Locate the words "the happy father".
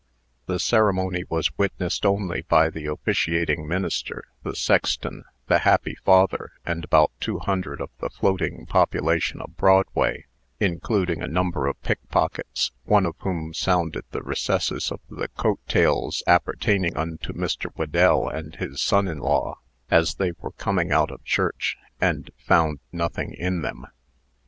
5.45-6.53